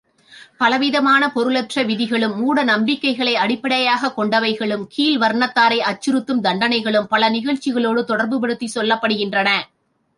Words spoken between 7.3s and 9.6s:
நிகழ்ச்சிகளோடு தொடர்புபடுத்திச் சொல்லப்படுகின்றன.